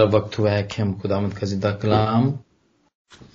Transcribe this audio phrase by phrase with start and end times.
[0.00, 2.28] और वक्त हुआ है कि हम खुदामद का ज़िंदा कलाम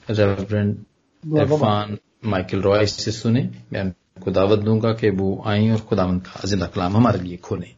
[0.09, 0.75] रेवरेंड
[1.23, 3.41] इरफान माइकल रॉय से सुने।
[3.73, 7.73] मैं उनको दावत दूँगा कि वो आए और खुदामद का ज़िंदा कलाम हमारे लिए खोलें।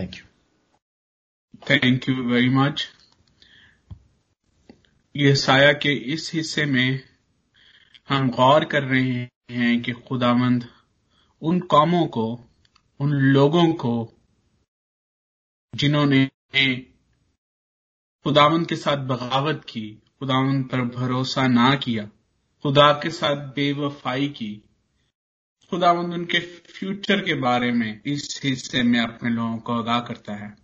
[0.00, 0.24] Thank you
[1.70, 2.86] thank you very much
[5.14, 7.00] ये साया के इस हिस्से में
[8.08, 10.64] हम गौर कर रहे हैं कि खुदामंद
[11.42, 12.26] उन कामों को
[13.00, 13.94] उन लोगों को
[15.72, 16.28] जिन्होंने
[18.26, 22.04] खुदावंद के साथ बगावत की खुदावंद पर भरोसा ना किया
[22.64, 24.50] खुदा के साथ बेवफाई की।
[25.70, 30.56] खुदावंद उनके फ्यूचर के बारे में इस हिस्से में अपने लोगों को आगाह करता है।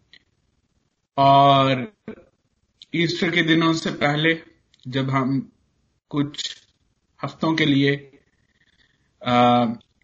[1.18, 1.86] और
[2.94, 4.42] ईस्टर के दिनों से पहले
[4.88, 5.50] जब हम
[6.10, 6.56] कुछ
[7.24, 7.92] हफ्तों के लिए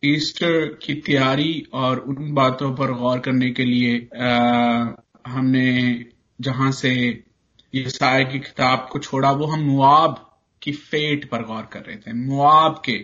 [0.05, 4.91] ईस्टर की तैयारी और उन बातों पर गौर करने के लिए आ,
[5.27, 6.07] हमने
[6.41, 7.28] जहाँ से
[7.75, 10.25] ये साय की किताब को छोड़ा, वो हम मुआब
[10.63, 12.99] की फेट पर गौर कर रहे थे, मुआब के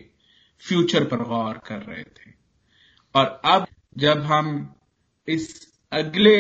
[0.63, 2.33] फ्यूचर पर गौर कर रहे थे।
[3.15, 3.67] और अब
[3.99, 4.75] जब हम
[5.29, 6.39] इस अगले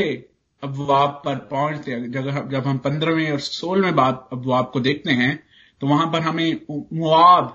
[0.62, 5.36] अबवाब पर पहुँचते जब हम पंद्रहवें और सोलहवें बाब अबवाब को देखते हैं
[5.80, 6.60] तो वहाँ पर हमें
[6.92, 7.48] मुआब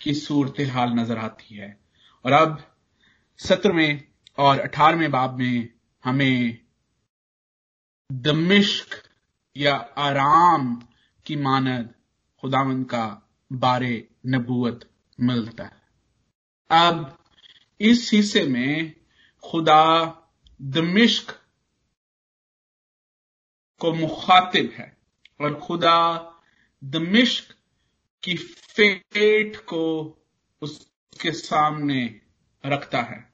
[0.00, 1.76] की सूरत हाल नज़र आती है।
[2.24, 2.58] और अब
[3.40, 4.02] सत्रहवें
[4.38, 5.68] और अठारहवें बाब में
[6.04, 6.58] हमें
[8.10, 8.94] दमिश्क
[9.56, 10.82] या आराम
[11.26, 11.94] की मानद
[12.40, 15.82] खुदावंद का बारे नबूत मिलता है।
[16.70, 17.18] अब
[17.80, 18.94] इस हिस्से में
[19.44, 20.18] खुदा
[20.62, 21.40] दमिश्क
[23.78, 24.96] को मुखातिब है
[25.40, 26.32] और खुदा
[26.84, 27.54] दमिश्क
[28.22, 30.16] की फेट को
[30.62, 32.20] उसके सामने
[32.66, 33.32] रखता है।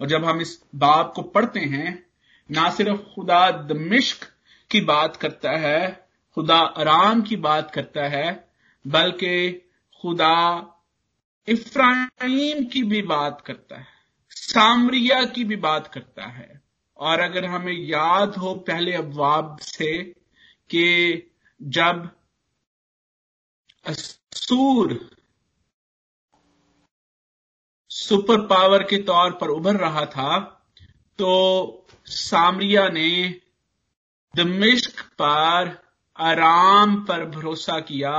[0.00, 2.06] और जब हम इस बाब को पढ़ते हैं,
[2.50, 4.37] ना सिर्फ़ खुदा दमिश्क
[4.70, 8.48] की बात करता है, खुदा आराम की बात करता है,
[8.86, 9.52] बल्कि
[10.02, 10.36] खुदा
[11.48, 13.86] इफ्राइम की भी बात करता है,
[14.30, 16.60] सामरिया की भी बात करता है।
[16.96, 20.02] और अगर हमें याद हो पहले अबवाब से
[20.70, 20.86] कि
[21.62, 22.10] जब
[23.86, 25.10] असूर
[27.90, 30.38] सुपर पावर के तौर पर उभर रहा था
[31.18, 31.30] तो
[32.06, 33.40] सामरिया ने
[34.38, 35.76] दमिश्क पर
[36.18, 38.14] आराम पर भरोसा किया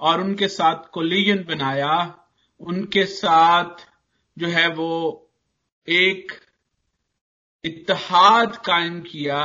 [0.00, 1.96] और उनके साथ कोलियन बनाया
[2.60, 3.86] उनके साथ
[4.36, 4.92] जो है वो
[5.88, 6.32] एक
[7.64, 9.42] इतिहाद कायम किया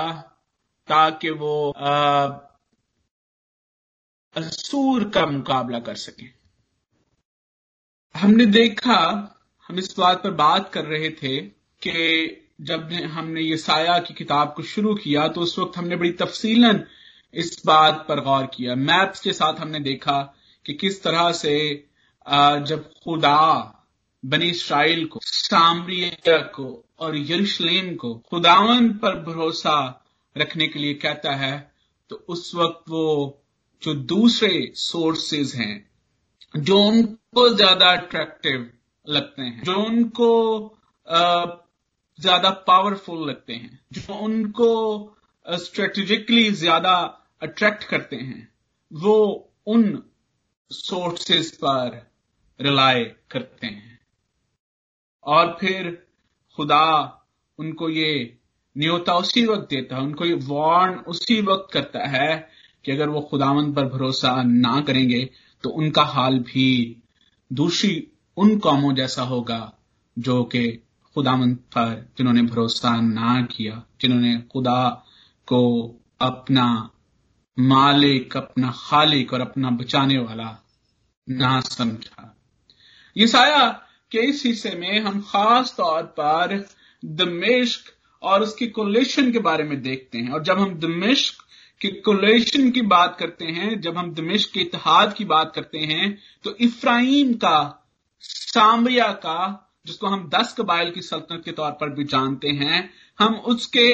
[0.88, 1.56] ताकि वो
[4.36, 6.26] असूर का मुकाबला कर सके
[8.16, 9.00] हमने देखा
[9.70, 11.38] हम इस बात पर बात कर रहे थे
[11.82, 16.12] कि जब हमने ये साया की किताब को शुरू किया तो उस वक्त हमने बड़ी
[16.20, 16.84] तफसीलन
[17.34, 20.22] इस बात पर गौर किया। मैप्स के साथ हमने देखा
[20.66, 21.58] कि किस तरह से
[22.68, 23.74] जब खुदा
[24.24, 29.78] बनी इसराइल को, सामरिया को और यरूशलेम को खुदावन पर भरोसा
[30.36, 31.56] रखने के लिए कहता है
[32.12, 33.44] तो उस वक्त वो
[33.82, 35.90] जो दूसरे सोर्सेज हैं,
[36.54, 38.70] जो उनको ज़्यादा अट्रैक्टिव
[39.08, 40.30] लगते हैं, जो उनको
[42.20, 46.94] ज़्यादा पावरफुल लगते हैं, जो उनको स्ट्रेटेजिकली ज़्यादा
[47.42, 48.48] अट्रैक्ट करते हैं,
[48.92, 50.02] वो उन
[50.72, 52.02] सोर्सेस पर
[52.60, 54.00] रिलाय करते हैं।
[55.26, 55.92] और फिर
[56.58, 56.86] खुदा
[57.60, 58.38] उनको ये
[58.76, 62.50] न्योता उसी वक्त देता है, उनको ये वार्न उसी वक्त करता है
[62.86, 65.24] कि अगर वो खुदावंत पर भरोसा ना करेंगे
[65.64, 66.68] तो उनका हाल भी
[67.52, 68.08] दूसरी
[68.38, 69.74] उन कौमों जैसा होगा,
[70.18, 70.84] जो कि
[71.18, 75.06] खुदामंद पर, जिन्होंने भरोसा ना किया, जिन्होंने खुदा
[75.48, 75.62] को
[76.22, 76.90] अपना
[77.60, 80.50] मालिक, अपना खालिक और अपना बचाने वाला
[81.30, 82.38] ना समझा।
[83.18, 83.68] ये साया
[84.12, 86.68] के इस हिस्से में हम खास तौर पर
[87.06, 87.82] दमिश्क
[88.22, 91.44] और उसकी कोलेशन के बारे में देखते हैं। और जब हम दमिश्क
[91.82, 96.18] की कोलेशन की बात करते हैं, जब हम दमिश्क के इतिहाद की बात करते हैं
[96.44, 97.88] तो इफ्राइम का,
[98.22, 102.90] सामरिया का जिसको हम दस कबाइल की सल्तनत के तौर पर भी जानते हैं
[103.20, 103.88] हम उसके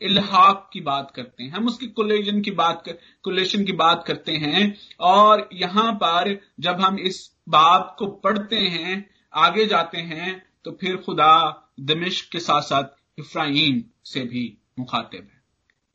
[0.00, 4.32] इलाहाक की बात करते हैं हम उसकी कुलेशन की बात कर, कुलेशन की बात करते
[4.34, 9.04] हैं। और यहाँ पर जब हम इस बात को पढ़ते हैं
[9.36, 10.30] आगे जाते हैं
[10.64, 11.34] तो फिर खुदा
[11.80, 14.46] दमिश्क के साथ साथ इफ्राहिम से भी
[14.78, 15.42] मुखातिब है।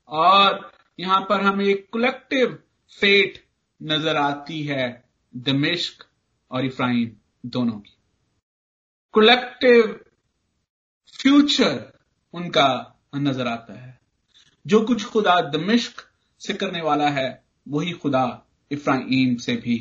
[0.10, 2.58] और यहाँ पर हमें एक कलेक्टिव
[2.98, 3.44] फेट
[3.82, 5.04] नज़र आती है
[5.34, 6.04] दमिश्क
[6.52, 7.12] और इफ्राहिम
[7.48, 7.98] दोनों की।
[9.14, 9.82] कलेक्टिव
[11.20, 11.92] फ्यूचर
[12.34, 12.70] उनका
[13.16, 14.00] नज़र आता है।
[14.66, 16.02] जो कुछ खुदा दमिश्क
[16.42, 18.26] से करने वाला है, वही खुदा
[18.72, 19.78] इफ्राइम से भी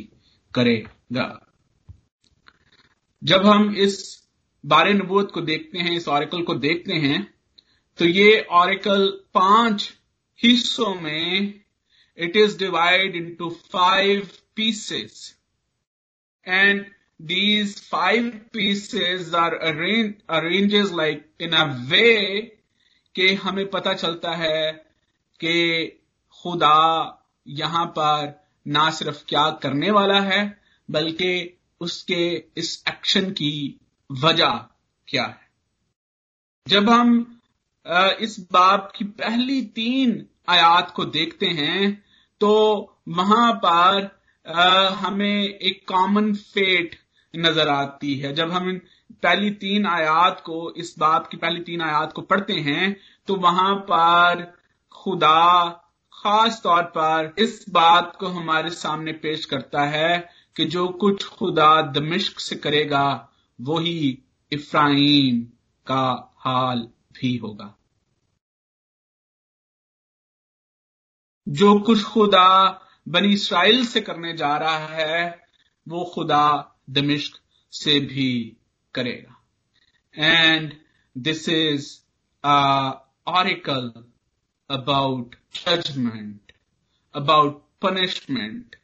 [0.55, 1.29] करेगा।
[3.23, 4.01] जब हम इस
[4.65, 7.23] बारे नबूत को देखते हैं, इस ऑरिकल को देखते हैं
[7.99, 9.93] तो ये ऑरिकल पाँच
[10.41, 11.61] हिस्सों में
[12.19, 15.37] it is divide into five pieces
[16.47, 16.85] and
[17.21, 22.53] these five pieces are arranged arranges, like, in a way
[23.15, 24.73] कि हमें पता चलता है
[25.41, 25.87] कि
[26.43, 26.79] खुदा
[27.47, 30.41] यहाँ पर ना सिर्फ़ क्या करने वाला है,
[30.89, 33.81] बल्कि उसके इस एक्शन की
[34.11, 34.65] वजह
[35.09, 35.49] क्या है।
[36.67, 37.41] जब हम
[38.21, 42.05] इस बाब की पहली तीन आयात को देखते हैं
[42.41, 42.53] तो
[43.09, 44.11] वहाँ पर
[45.01, 46.99] हमें एक कॉमन फेट
[47.35, 48.81] नज़र आती है। जब हम इन
[49.23, 52.97] पहली तीन आयात को, इस बात की पहली तीन आयात को पढ़ते हैं
[53.29, 54.45] तो वहाँ पर
[54.93, 55.69] खुदा
[56.13, 60.19] खास तौर पर इस बात को हमारे सामने पेश करता है
[60.57, 64.19] कि जो कुछ खुदा दमिश्क से करेगा, वही
[64.53, 65.41] इफ्राइम
[65.87, 67.75] का हाल भी होगा।
[71.47, 72.49] जो कुछ खुदा
[73.09, 75.41] बनी इसराइल से करने जा रहा है,
[75.87, 77.39] वो खुदा दमिश्क
[77.73, 78.31] से भी
[78.95, 79.41] करेगा
[80.15, 80.73] and
[81.17, 81.91] this is
[82.45, 83.93] oracle
[84.71, 86.53] about judgment
[87.15, 88.77] about punishment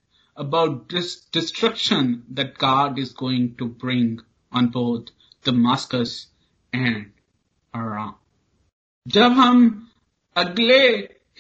[0.89, 4.21] this destruction that God is going to bring
[4.53, 5.07] on both
[5.45, 6.29] Damascus
[6.73, 7.11] and
[7.75, 8.15] Aram.
[9.07, 9.91] जब हम
[10.37, 10.81] अगले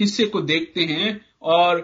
[0.00, 1.11] हिस्से को देखते हैं
[1.43, 1.81] और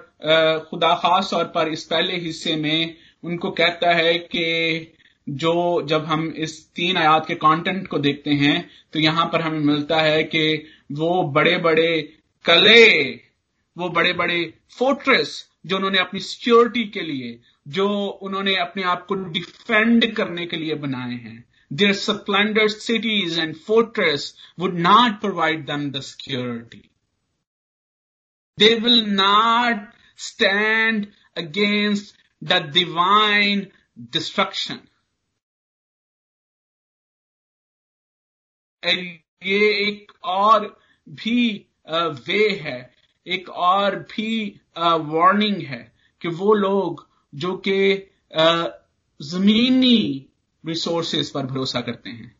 [0.71, 4.93] खुदा खास तौर पर इस पहले हिस्से में उनको कहता है कि
[5.27, 8.57] जो जब हम इस तीन आयात के कंटेंट को देखते हैं
[8.93, 10.43] तो यहाँ पर हमें मिलता है कि
[10.93, 12.03] वो बड़े बड़े
[12.45, 13.13] कले,
[13.77, 14.43] वो बड़े बड़े
[14.79, 15.33] फोर्ट्रेस
[15.67, 17.39] जो उन्होंने अपनी सिक्योरिटी के लिए,
[17.69, 17.89] जो
[18.23, 24.35] उन्होंने अपने आप को डिफेंड करने के लिए बनाए हैं। There splendour cities and fortress
[24.59, 26.83] would not provide them the security
[28.59, 29.89] they will not
[30.19, 31.07] stand
[31.37, 33.69] against the divine
[34.11, 34.81] destruction.
[38.83, 40.67] ये एक और
[41.09, 41.67] भी
[42.27, 42.95] वे है,
[43.27, 45.83] एक और भी वार्निंग है
[46.23, 47.79] कि वो लोग जो कि
[49.21, 50.27] जमीनी
[50.65, 52.35] रिसोर्सेस पर भरोसा करते हैं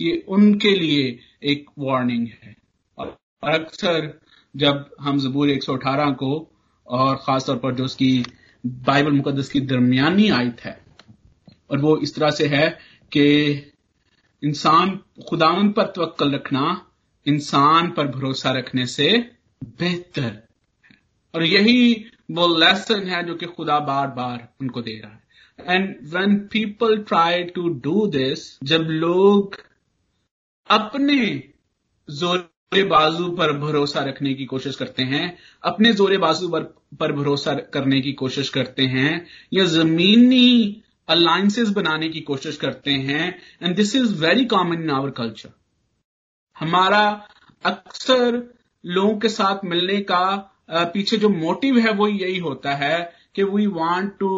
[0.00, 2.56] ये उनके लिए एक वार्निंग है
[2.98, 4.12] और अक्सर
[4.54, 6.32] जब हम जबूर 118 को
[6.86, 8.12] और खासतौर पर जो उसकी
[8.66, 10.84] बाइबल मुकदस की दरमियानी आयत है।
[11.70, 12.78] और वो इस तरह से है
[13.12, 13.52] कि
[14.42, 16.86] इंसान खुदावन पर तवक्ल रखना,
[17.26, 19.30] इंसान पर भरोसा रखने से
[19.64, 20.48] बेहतर है।
[21.34, 25.26] और यही वो लेसन है जो कि खुदा बार बार उनको दे रहा है।
[25.76, 29.56] And when people try to do this जब लोग
[30.70, 31.52] अपने
[32.10, 35.26] ज़ोर जोरे बाजू पर भरोसा रखने की कोशिश करते हैं
[35.64, 36.62] अपने जोरे बाजू पर,
[37.00, 43.28] पर भरोसा करने की कोशिश करते हैं या जमीनी अलायंसेस बनाने की कोशिश करते हैं
[43.62, 45.50] and this is very common in our culture
[46.56, 47.04] हमारा
[47.64, 48.42] अक्सर
[48.84, 50.24] लोगों के साथ मिलने का
[50.94, 52.98] पीछे जो मोटिव है वो यही होता है
[53.34, 54.30] कि we want to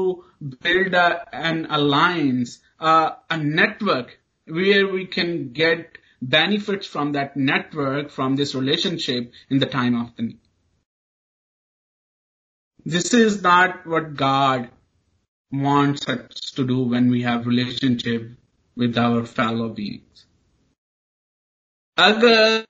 [0.45, 4.17] build an alliance a network
[4.49, 10.16] where we can get benefits from that network, from this relationship in the time of
[10.16, 10.40] the need.
[12.86, 14.70] This is not what God
[15.52, 18.32] wants us to do when we have relationship
[18.78, 20.26] with our fellow beings.
[21.98, 22.66] अगर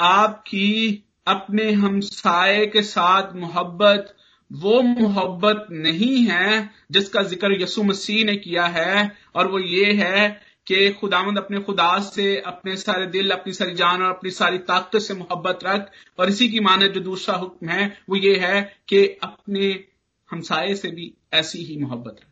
[0.00, 4.14] आपकी अपने हमसाए के साथ मोहब्बत
[4.50, 10.40] वो मोहब्बत नहीं है जिसका जिक्र यसु मसीह ने किया है और वो ये है
[10.67, 14.99] कि खुदावंद अपने खुदा से, अपने सारे दिल, अपनी सारी जान और अपनी सारी ताकत
[14.99, 19.07] से मोहब्बत रख। और इसी की मानत जो दूसरा हुक्म है, वो ये है कि
[19.23, 19.85] अपने
[20.31, 22.27] हमसाए से भी ऐसी ही मोहब्बत रख।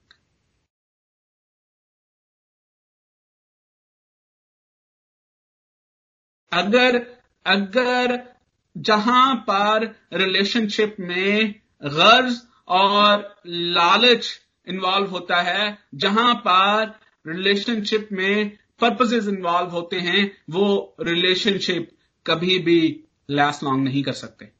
[6.51, 6.95] अगर
[7.45, 8.35] अगर
[8.77, 19.27] जहाँ पर रिलेशनशिप में गर्ज और लालच इन्वॉल्व होता है, जहाँ पर रिलेशनशिप में पर्पजेज
[19.27, 21.89] इन्वॉल्व होते हैं वो रिलेशनशिप
[22.27, 24.51] कभी भी लास्ट लॉन्ग नहीं कर सकते।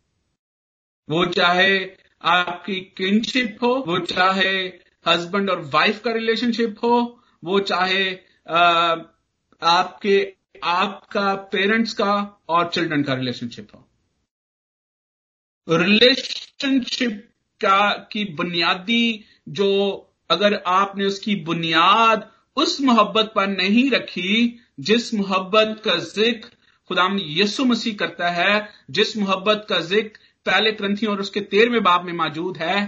[1.10, 4.58] वो चाहे आपकी किनशिप हो वो चाहे
[5.08, 8.20] हस्बैंड और वाइफ का रिलेशनशिप हो वो चाहे
[8.50, 8.96] आ,
[9.62, 13.88] आपके आपका पेरेंट्स का और चिल्ड्रन का रिलेशनशिप हो।
[15.70, 17.30] रिलेशनशिप
[17.62, 19.70] का की बुनियादी जो
[20.30, 26.50] अगर आपने उसकी बुनियाद उस मोहब्बत पर नहीं रखी जिस मोहब्बत का ज़िक्र
[26.90, 32.06] खुदाम यसु मसीह करता है, जिस मोहब्बत का ज़िक्र पहले ग्रंथियों और उसके तेरहवें बाब
[32.06, 32.86] में मौजूद है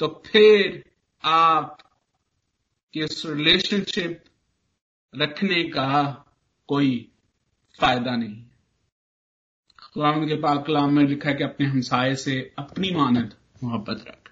[0.00, 0.82] तो फिर
[1.24, 1.78] आप
[2.94, 4.22] इस रिलेशनशिप
[5.14, 5.90] रखने का
[6.68, 6.90] कोई
[7.78, 8.42] फ़ायदा नहीं।
[9.84, 13.34] खुदाम के पाक कलाम में लिखा है कि अपने हमसाए से अपनी मानद
[13.64, 14.30] मोहब्बत रख।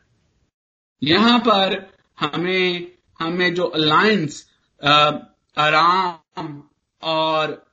[1.02, 1.78] यहाँ पर
[2.18, 2.86] हमें
[3.20, 4.46] हमें जो अलायंस
[4.82, 6.62] आराम
[7.02, 7.66] और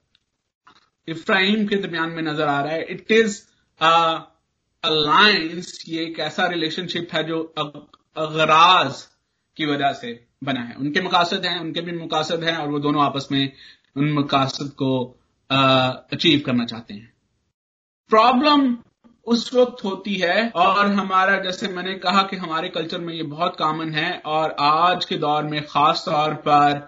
[1.07, 3.41] इफ्राहिम के दरमियान में नज़र आ रहा है। इट इज़
[4.83, 7.41] अलायंस ये एक ऐसा रिलेशनशिप है जो
[8.17, 9.01] अगराज
[9.57, 10.11] की वजह से
[10.43, 13.51] बना है। उनके मकासद हैं, उनके भी मकासद हैं और वो दोनों आपस में
[13.97, 14.89] उन मकासद को
[15.49, 17.13] अचीव करना चाहते हैं।
[18.11, 18.77] प्रॉब्लम
[19.27, 23.55] उस वक्त होती है और हमारा, जैसे मैंने कहा कि हमारे कल्चर में ये बहुत
[23.57, 26.87] कॉमन है और आज के दौर में खास तौर पर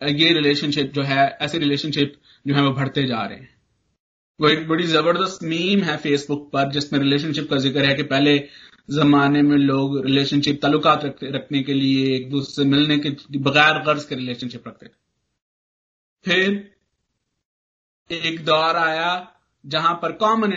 [0.00, 2.12] ये रिलेशनशिप जो है, ऐसे रिलेशनशिप
[2.46, 3.48] जो है वो बढ़ते जा रहे हैं।
[4.40, 8.38] वो एक बड़ी ज़बरदस्त मीम है फेसबुक पर, जिसमें रिलेशनशिप का ज़िक्र है कि पहले
[8.90, 14.04] जमाने में लोग रिलेशनशिप ताल्लुकात रखने के लिए एक दूसरे से मिलने के बगैर गर्ज
[14.04, 14.92] के रिलेशनशिप रखते थे।
[16.24, 16.74] फिर
[18.10, 19.10] एक दौर आया
[19.64, 20.52] जहाँ पर कॉमन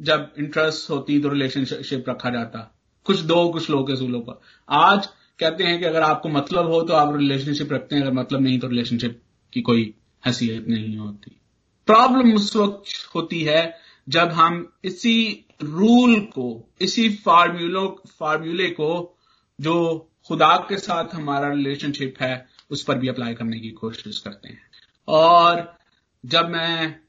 [0.00, 5.06] जब इंटरेस्ट होती तो रिलेशनशिप रखा जाता। कुछ दो, कुछ लोग के सूलों पर। आज
[5.38, 8.58] कहते हैं कि अगर आपको मतलब हो तो आप रिलेशनशिप रखते हैं, अगर मतलब नहीं
[8.58, 9.22] तो रिलेशनशिप
[9.52, 9.94] की कोई
[10.26, 11.40] हैसियत नहीं होती।
[11.86, 19.18] प्रॉब्लम उस वक्त होती है जब हम इसी रूल को, इसी फार्मूलो फार्मूले को
[19.60, 24.48] जो खुदा के साथ हमारा रिलेशनशिप है, उस पर भी अप्लाई करने की कोशिश करते
[24.48, 24.62] हैं।
[25.08, 25.78] और
[26.26, 27.00] जब मैं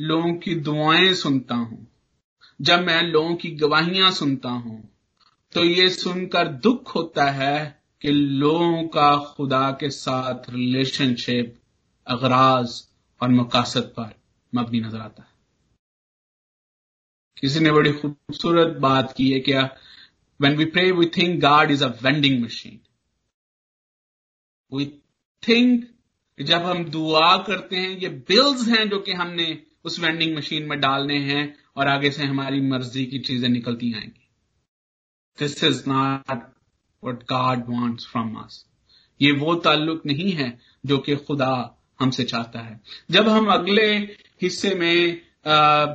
[0.00, 1.89] लोगों की दुआएँ सुनता हूँ
[2.60, 4.78] जब मैं लोगों की गवाहियाँ सुनता हूँ
[5.52, 11.56] तो ये सुनकर दुख होता है कि लोगों का खुदा के साथ रिलेशनशिप
[12.06, 12.82] अगराज
[13.20, 14.14] और मकासद पर
[14.52, 15.28] मबनी नज़र आता है।
[17.40, 19.62] किसी ने बड़ी खूबसूरत बात की है क्या
[20.40, 22.78] when we pray we think God is a vending machine
[24.72, 24.86] we
[25.42, 25.88] think
[26.38, 29.46] जब हम दुआ करते हैं, ये बिल्स हैं जो कि हमने
[29.84, 31.42] उस वेंडिंग मशीन में डालने हैं
[31.76, 34.28] और आगे से हमारी मर्ज़ी की चीज़ें निकलती आएँगी।
[35.38, 36.42] This is not
[37.02, 38.64] what God wants from us
[39.20, 41.52] ये वो ताल्लुक नहीं है जो कि खुदा
[42.00, 43.86] हमसे चाहता है। जब हम अगले
[44.42, 45.86] हिस्से में आ,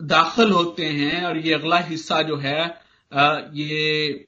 [0.00, 2.62] दाखिल होते हैं और ये अगला हिस्सा जो है
[3.12, 4.26] आ, ये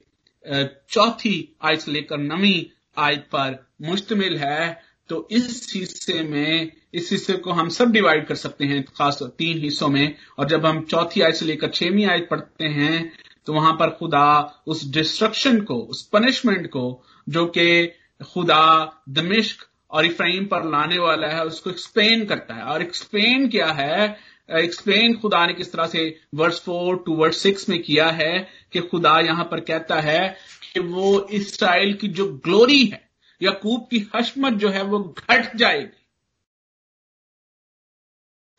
[0.89, 7.33] चौथी आयत से लेकर नवी आयत पर मुश्तमिल है तो इस हिस्से में, इस हिस्से
[7.33, 11.21] को हम सब डिवाइड कर सकते हैं, खास तीन हिस्सों में। और जब हम चौथी
[11.21, 13.11] आयत से लेकर छठवीं आयत पढ़ते हैं
[13.47, 17.85] तो वहाँ पर खुदा उस डिस्ट्रक्शन को, उस पनिशमेंट को, जो कि
[18.33, 23.67] खुदा दमिश्क और इफ्राइम पर लाने वाला है, उसको एक्सप्लेन करता है। और एक्सप्लेन क्या
[23.67, 24.17] है?
[24.49, 28.79] एक्सप्लेन खुदा ने किस तरह से verse four to verse six में किया है कि
[28.81, 30.35] खुदा यहाँ पर कहता है
[30.73, 33.06] कि वो इसराइल की जो ग्लोरी है
[33.41, 36.05] याकूब की हशमत जो है वो घट जाएगी।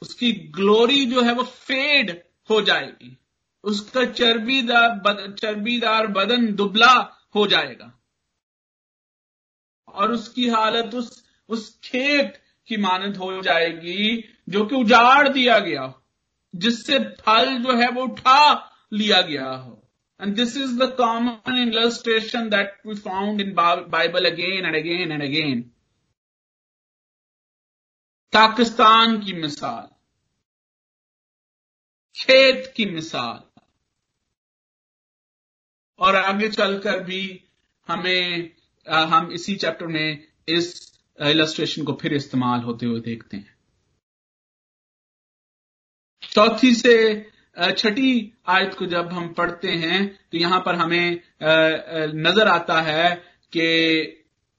[0.02, 3.18] उसकी ग्लोरी जो है वो फेड हो जाएगी।
[3.64, 6.92] उसका चर्बीदार बद, चर्बीदार बदन दुबला
[7.34, 7.92] हो जाएगा।
[9.88, 15.82] और उसकी हालत उस उस खेत की मानद हो जाएगी जो कि उजाड़ दिया गया
[15.82, 16.02] हो
[16.54, 19.87] जिससे फल जो है वो उठा लिया गया हो।
[20.20, 25.22] And this is the common illustration that we found in Bible again and again and
[25.22, 25.70] again.
[28.32, 29.88] Pakistan की मिसाल
[32.16, 33.42] खेत की मिसाल
[35.98, 37.22] और आगे चलकर भी
[37.88, 38.50] हमें
[38.86, 40.68] हम इसी चैप्टर में इस
[41.18, 43.56] इलस्ट्रेशन को फिर इस्तेमाल होते हुए देखते हैं
[46.22, 46.96] चौथी से
[47.58, 48.10] छठी
[48.48, 53.14] आयत को जब हम पढ़ते हैं तो यहाँ पर हमें नज़र आता है
[53.52, 54.14] कि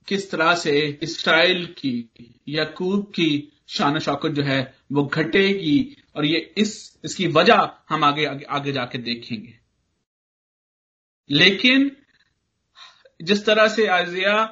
[0.07, 1.93] किस तरह से इसराइल की
[2.49, 3.31] यकूब की
[3.69, 8.71] शान शौकत जो है वो घटेगी और ये इस इसकी वजह हम आगे आगे, आगे
[8.71, 9.57] जाके देखेंगे।
[11.29, 11.91] लेकिन
[13.19, 14.43] जिस तरह से आजिया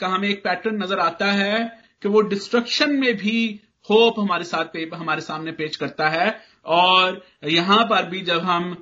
[0.00, 1.58] का हमें एक पैटर्न नज़र आता है
[2.02, 6.28] कि वो डिस्ट्रक्शन में भी होप हमारे साथ पे, हमारे सामने पेश करता है
[6.66, 8.74] और यहाँ पर भी जब हम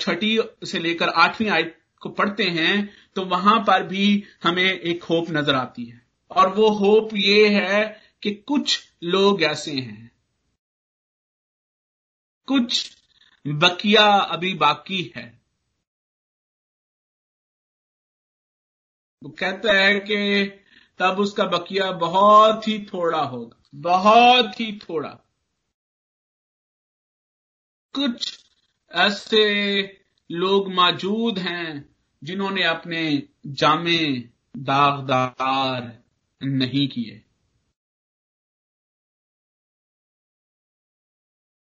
[0.00, 2.76] छठी से लेकर आठवीं आयत को पढ़ते हैं
[3.16, 6.00] तो वहाँ पर भी हमें एक होप नज़र आती है।
[6.30, 7.84] और वो होप ये है
[8.22, 10.10] कि कुछ लोग ऐसे हैं।
[12.48, 12.96] कुछ
[13.44, 15.24] बकिया अभी बाकी है।
[19.22, 20.44] वो कहता है कि
[21.00, 25.16] तब उसका बकिया बहुत ही थोड़ा होगा, बहुत ही थोड़ा।
[27.94, 28.44] कुछ
[28.90, 29.42] ऐसे
[30.30, 34.06] लोग मौजूद हैं जिन्होंने अपने जामे
[34.56, 36.02] दागदार
[36.42, 37.24] नहीं किए।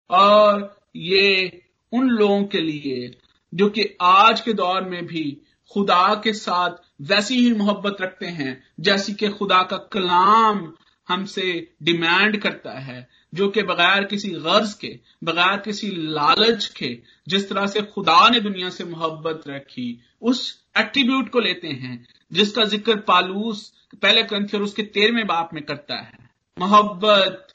[0.09, 1.61] और ये
[1.93, 3.19] उन लोगों के लिए
[3.53, 8.63] जो कि आज के दौर में भी खुदा के साथ वैसी ही मोहब्बत रखते हैं,
[8.79, 10.73] जैसी कि खुदा का कलाम
[11.09, 17.49] हमसे डिमांड करता है, जो कि बगैर किसी गर्ज के, बगैर किसी लालच के, जिस
[17.49, 22.95] तरह से खुदा ने दुनिया से मोहब्बत रखी, उस एट्रीब्यूट को लेते हैं, जिसका ज़िक्र
[22.95, 27.47] पालूस, पहले ग्रंथ और उसके तेरहवें बाप में करता है। मोहब्बत,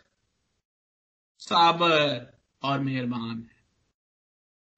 [1.39, 2.33] साबर
[2.63, 3.54] और मेहरबान है।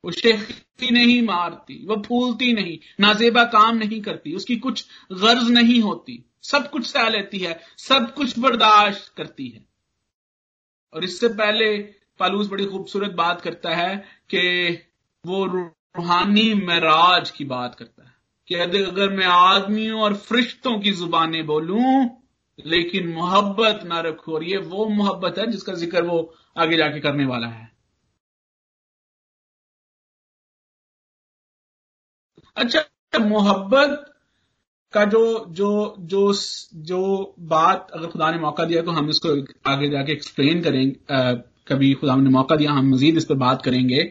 [0.04, 5.80] वो शेखी नहीं मारती, वो फूलती नहीं, नाजेबा काम नहीं करती, उसकी कुछ गर्ज नहीं
[5.80, 9.64] होती, सब कुछ सह लेती है, सब कुछ बर्दाश्त करती है।
[10.92, 11.76] और इससे पहले
[12.20, 13.96] पालूस बड़ी खूबसूरत बात करता है
[14.30, 14.70] कि
[15.24, 18.14] वो रूहानी महराज की बात करता है
[18.48, 22.22] कि अगर मैं आदमियों और फरिश्तों की जुबानें बोलूँ,
[22.58, 27.26] लेकिन मोहब्बत ना रखू, और ये वो मोहब्बत है जिसका ज़िक्र वो आगे जाके करने
[27.26, 27.75] वाला है।
[32.56, 34.04] अच्छा मोहब्बत
[34.94, 35.70] का जो जो
[36.00, 36.32] जो
[36.84, 37.00] जो
[37.48, 39.28] बात अगर खुदा ने मौका दिया तो हम इसको
[39.70, 41.34] आगे जाके एक्सप्लेन करेंगे
[41.68, 44.04] कभी खुदा ने मौका दिया, हम मजीद इस पर बात करेंगे।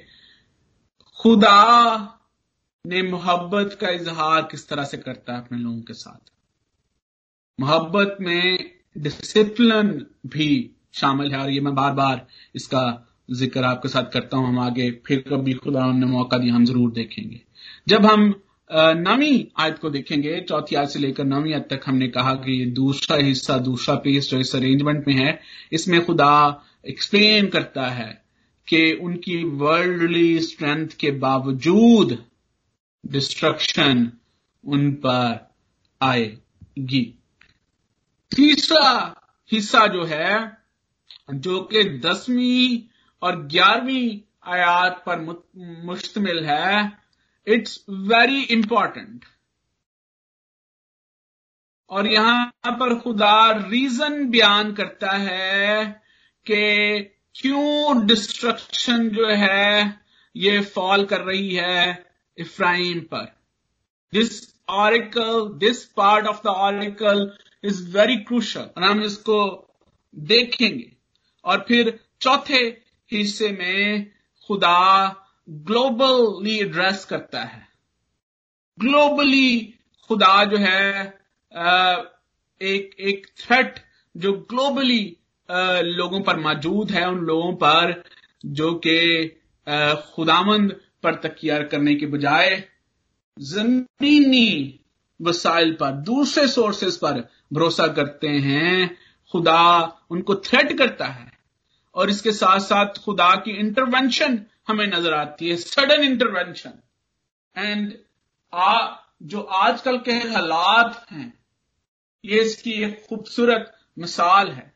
[1.20, 1.52] खुदा
[2.86, 6.32] ने मोहब्बत का इजहार किस तरह से करता है अपने लोगों के साथ?
[7.60, 10.50] मोहब्बत में डिसिप्लिन भी
[10.94, 12.26] शामिल है, और ये मैं बार बार
[12.56, 12.84] इसका
[13.34, 16.92] ज़िक्र आपके साथ करता हूँ, हम आगे फिर कभी खुदा ने मौका दिया, हम ज़रूर
[16.92, 17.42] देखेंगे।
[17.88, 18.34] जब हम
[18.70, 23.18] नवी आयत को देखेंगे, चौथी आयत से लेकर नवी आयत तक हमने कहा कि दूसरा
[23.18, 25.40] हिस्सा, दूसरा पेज जो इस अरेंजमेंट में है,
[25.74, 28.24] इसमें खुदा एक्सप्लेन करता है
[28.68, 32.18] कि उनकी वर्ल्डली स्ट्रेंथ के बावजूद
[33.06, 34.12] डिस्ट्रक्शन
[34.64, 35.52] उन पर
[36.02, 37.04] आएगी।
[38.32, 39.16] तीसरा
[39.52, 40.58] हिस्सा जो है,
[41.34, 42.80] जो कि दसवीं
[43.22, 44.20] और ग्यारहवीं
[44.54, 45.20] आयात पर
[45.86, 47.05] मुश्तमिल है
[47.48, 49.26] इट्स वेरी इंपॉर्टेंट
[51.90, 55.86] और यहाँ पर खुदा रीजन बयान करता है
[56.46, 57.02] कि
[57.36, 60.00] क्यों डिस्ट्रक्शन जो है,
[60.36, 62.06] ये फॉल कर रही है
[62.38, 63.26] इफ्राइम पर।
[64.14, 69.40] This oracle this part of the oracle is very crucial और हम इसको
[70.16, 70.92] देखेंगे।
[71.46, 72.60] और फिर चौथे
[73.12, 74.12] हिस्से में
[74.48, 75.10] खुदा
[75.50, 77.68] ग्लोबली एड्रेस करता है।
[78.80, 79.74] ग्लोबली
[80.10, 81.06] खुदा जो है
[82.62, 83.76] एक एक थ्रेट
[84.18, 85.18] जो ग्लोबली
[85.98, 88.04] लोगों पर मौजूद है, उन लोगों पर
[88.46, 89.28] जो कि
[90.16, 92.64] खुदामंद पर तकिया करने के बजाय
[93.38, 94.80] जमीनी
[95.22, 97.22] वसाइल पर, दूसरे सोर्सेस पर
[97.54, 98.98] भरोसा करते हैं।
[99.32, 99.62] खुदा
[100.10, 101.32] उनको थ्रेट करता है।
[101.96, 106.74] और इसके साथ साथ खुदा की इंटरवेंशन हमें नज़र आती है सडन इंटरवेंशन
[107.56, 107.94] एंड
[109.24, 111.34] जो आजकल के हालात हैं,
[112.24, 114.74] ये इसकी एक खूबसूरत मिसाल है।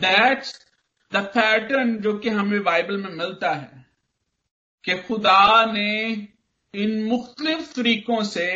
[0.00, 0.66] दैट्स
[1.12, 3.86] द पैटर्न जो कि हमें बाइबल में मिलता है
[4.84, 6.10] कि खुदा ने
[6.74, 8.50] इन मुख्तलिफ़ तरीकों से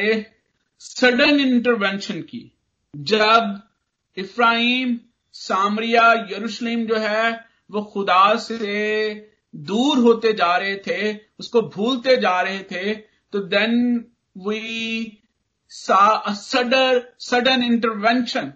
[0.80, 2.42] सडन इंटरवेंशन की।
[2.96, 3.62] जब
[4.16, 4.98] इफ्राहिम,
[5.32, 12.40] सामरिया, यरूशलेम जो है, वो खुदा से दूर होते जा रहे थे, उसको भूलते जा
[12.40, 12.94] रहे थे
[13.32, 14.04] तो then
[14.36, 15.22] we
[15.72, 18.52] sudden sudden intervention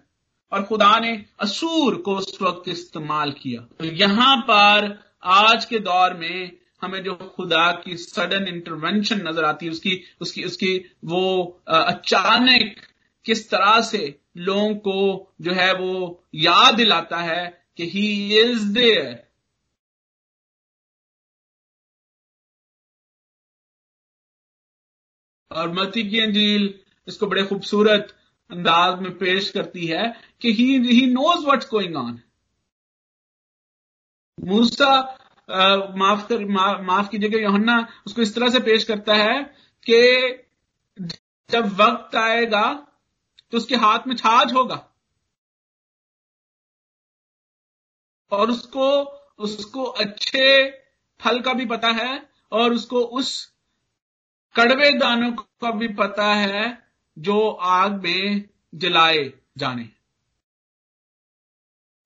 [0.52, 6.14] और खुदा ने असूर को उस वक्त इस्तेमाल किया। तो यहाँ पर आज के दौर
[6.14, 6.50] में
[6.82, 12.80] हमें जो खुदा की सडन इंटरवेंशन नज़र आती है, उसकी उसकी उसकी वो अचानक
[13.26, 17.44] किस तरह से लोगों को जो है वो याद दिलाता है
[17.76, 18.06] कि ही
[18.40, 19.22] इज़ देयर
[25.52, 26.74] और मती की अंजील
[27.08, 28.14] इसको बड़े खूबसूरत
[28.50, 32.20] अंदाज में पेश करती है कि he knows what's going on
[34.38, 35.18] मूसा
[35.96, 39.42] माफ़ कर मा, माफ़ कीजिएगा योहन्ना उसको इस तरह से पेश करता है
[39.86, 39.98] कि
[41.50, 42.88] जब वक्त आएगा
[43.52, 44.88] तो उसके हाथ में छाछ होगा।
[48.32, 48.88] और उसको
[49.38, 50.70] उसको अच्छे
[51.20, 53.51] फल का भी पता है और उसको उस
[54.56, 56.78] कड़वे दानों का भी पता है
[57.16, 59.88] जो आग में जलाए जाने।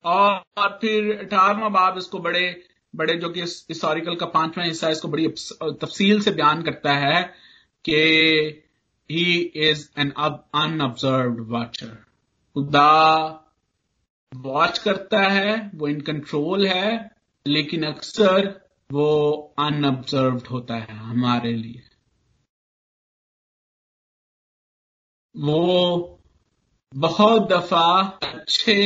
[0.04, 0.38] और
[0.80, 2.44] फिर अठारवा बाब इसको बड़े
[2.94, 7.22] बड़े जो कि हिस्टोरिकल का पांचवा हिस्सा इसको बड़ी तफसील से बयान करता है
[7.84, 7.96] कि
[9.10, 11.96] he is an unobserved watcher
[12.56, 12.92] खुदा
[14.32, 17.10] वॉच करता है, वो इन कंट्रोल है,
[17.46, 18.48] लेकिन अक्सर
[18.90, 19.08] वो
[19.58, 21.82] अनऑब्जर्व होता है हमारे लिए।
[25.36, 26.20] वो
[26.92, 28.76] बहुत दफ़ा अच्छे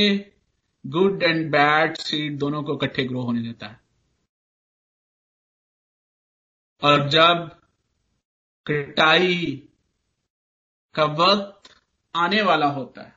[0.85, 3.81] गुड एंड बैड सीड दोनों को इकट्ठे ग्रो होने देता है।
[6.83, 7.49] और जब
[8.67, 9.45] कटाई
[10.95, 11.71] का वक्त
[12.15, 13.15] आने वाला होता है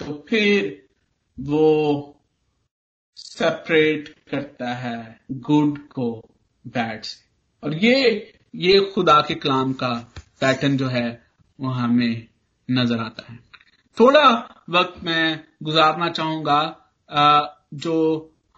[0.00, 0.88] तो फिर
[1.38, 2.10] वो
[3.16, 6.10] सेपरेट करता है गुड को
[6.64, 7.24] बैड से।
[7.62, 9.92] और ये ये खुदा के कलाम का
[10.40, 11.26] पैटर्न जो है,
[11.58, 12.28] वो हमें
[12.68, 13.38] नज़र आता है।
[13.96, 14.28] थोड़ा
[14.70, 16.60] वक्त मैं गुजारना चाहूँगा
[17.76, 17.96] जो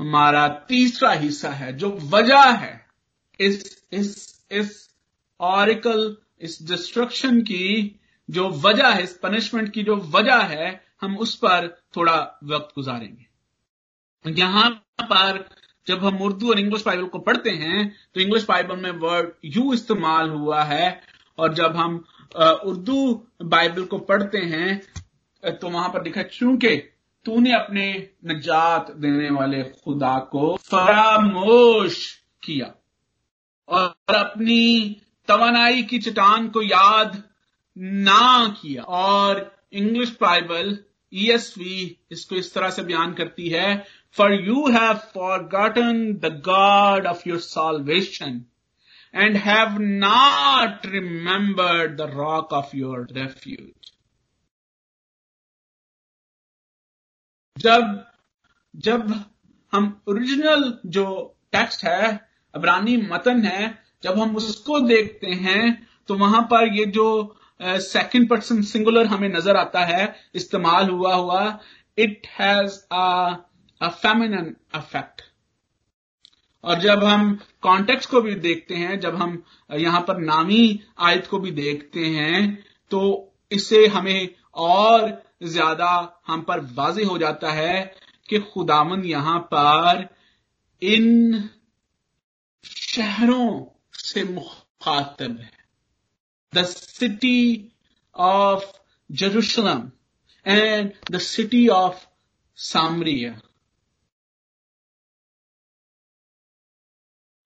[0.01, 2.87] हमारा तीसरा हिस्सा है, जो वजह है
[3.41, 4.89] इस इस इस
[5.41, 11.35] ऑरिकल इस डिस्ट्रक्शन की जो वजह है, इस पनिशमेंट की जो वजह है, हम उस
[11.37, 13.27] पर थोड़ा वक्त गुजारेंगे।
[14.25, 14.71] यहाँ
[15.03, 15.45] पर
[15.87, 19.73] जब हम उर्दू और इंग्लिश बाइबल को पढ़ते हैं तो इंग्लिश बाइबल में वर्ड यू
[19.75, 21.01] इस्तेमाल हुआ है,
[21.39, 22.05] और जब हम
[22.37, 22.99] उर्दू
[23.43, 24.81] बाइबल को पढ़ते हैं
[25.43, 26.77] तो वहाँ पर लिखा, चूँकि
[27.27, 31.97] तूने अपने नजात देने वाले खुदा को फरामोश
[32.43, 32.75] किया
[33.69, 34.97] और अपनी
[35.29, 37.23] तवानाई की चट्टान को याद
[37.77, 39.41] ना किया और
[39.73, 40.79] इंग्लिश बाइबल
[41.13, 43.77] ईएसवी इसको इस तरह से बयान करती है
[44.17, 44.95] for you have
[45.53, 48.45] forgotten the God of your salvation
[49.17, 53.93] and have not remembered the rock of your refuge
[57.57, 58.05] जब
[58.75, 59.13] जब
[59.73, 61.05] हम ओरिजिनल जो
[61.53, 62.09] टेक्स्ट है,
[62.55, 67.07] अबरानी मतन है, जब हम उसको देखते हैं तो वहाँ पर ये जो
[67.61, 71.59] सेकंड पर्सन सिंगुलर हमें नज़र आता है, इस्तेमाल हुआ हुआ
[71.99, 75.23] it has a feminine effect
[76.67, 81.39] और जब हम कॉन्टेक्स्ट को भी देखते हैं, जब हम यहाँ पर नामी आयत को
[81.39, 83.01] भी देखते हैं तो
[83.53, 84.29] इससे हमें
[84.65, 85.91] और ज़्यादा
[86.27, 87.95] हम पर वाजे हो जाता है
[88.29, 90.09] कि खुदामंद यहाँ पर
[90.83, 91.49] इन
[92.65, 95.51] शहरों से मुखातब है।
[96.53, 97.73] The city
[98.17, 98.65] of
[99.11, 99.91] Jerusalem
[100.47, 102.05] and the city of
[102.59, 103.31] Samaria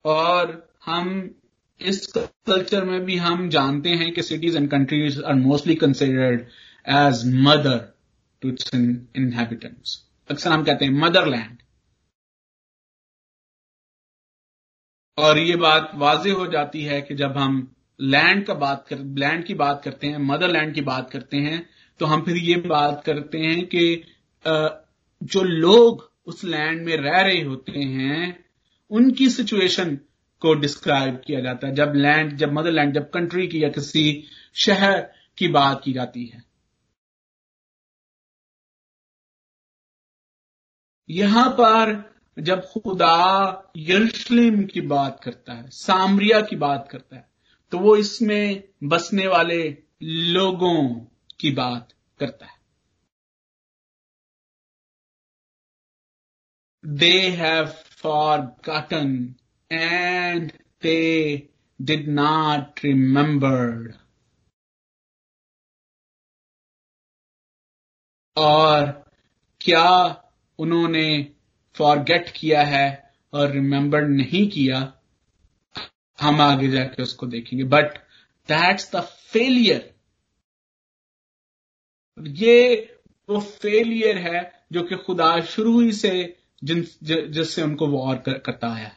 [0.05, 0.51] और
[0.85, 1.09] हम
[1.81, 6.41] इस कल्चर में भी हम जानते हैं कि cities and countries are mostly considered
[6.85, 7.77] as mother
[8.41, 9.97] to its inhabitants
[10.29, 11.57] अक्सर हम कहते हैं मदरलैंड
[15.17, 17.67] और ये बात वाजे हो जाती है कि जब हम
[17.99, 21.65] लैंड का बात कर लैंड की बात करते हैं मदरलैंड की बात करते हैं
[21.99, 24.03] तो हम फिर ये बात करते हैं कि
[24.45, 28.45] जो लोग उस लैंड में रह रहे होते हैं
[28.91, 29.95] उनकी सिचुएशन
[30.41, 34.23] को डिस्क्राइब किया जाता है। जब लैंड जब मदरलैंड जब कंट्री की या किसी
[34.55, 35.01] शहर
[35.37, 36.43] की बात की जाती है।
[41.09, 41.93] यहाँ पर
[42.37, 47.29] जब खुदा यरूशलेम की बात करता है, सामरिया की बात करता है
[47.71, 49.61] तो वो इसमें बसने वाले
[50.03, 50.77] लोगों
[51.39, 52.59] की बात करता है।
[56.83, 57.73] They have
[58.39, 59.35] forgotten
[59.71, 60.51] and
[60.83, 60.97] they
[61.81, 63.93] did not remembered
[68.37, 68.85] और
[69.61, 69.89] क्या
[70.59, 71.35] उन्होंने
[71.75, 74.79] फॉरगेट किया है और रिमेंबर नहीं किया?
[76.19, 77.63] हम आगे जाके उसको देखेंगे.
[77.63, 77.97] बट
[78.49, 79.93] दैट्स द फेलियर
[82.27, 82.97] ये
[83.29, 88.91] वो फेलियर है जो कि खुदा शुरू ही से जिससे उनको वॉर कर, करता है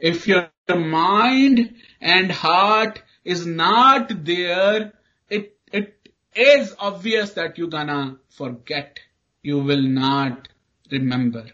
[0.00, 1.68] if your mind
[2.02, 4.90] and heart is not there
[5.30, 7.98] it it is obvious that you gonna
[8.68, 9.00] forget
[9.44, 10.48] you will not
[10.90, 11.52] remember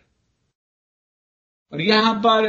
[1.72, 2.46] और यहाँ पर